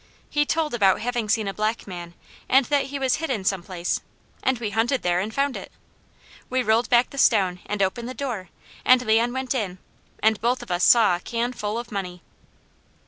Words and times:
He 0.31 0.47
told 0.47 0.73
about 0.73 1.01
having 1.01 1.29
seen 1.29 1.47
a 1.47 1.53
black 1.53 1.85
man, 1.85 2.15
and 2.49 2.65
that 2.65 2.85
he 2.85 2.97
was 2.97 3.17
hidden 3.17 3.45
some 3.45 3.61
place, 3.61 4.01
and 4.41 4.57
we 4.57 4.71
hunted 4.71 5.03
there 5.03 5.19
and 5.19 5.31
found 5.31 5.55
it. 5.55 5.71
We 6.49 6.63
rolled 6.63 6.89
back 6.89 7.11
the 7.11 7.19
stone, 7.19 7.59
and 7.67 7.83
opened 7.83 8.09
the 8.09 8.15
door, 8.15 8.49
and 8.83 9.05
Leon 9.05 9.31
went 9.31 9.53
in, 9.53 9.77
and 10.23 10.41
both 10.41 10.63
of 10.63 10.71
us 10.71 10.83
saw 10.83 11.17
a 11.17 11.19
can 11.19 11.53
full 11.53 11.77
of 11.77 11.91
money." 11.91 12.23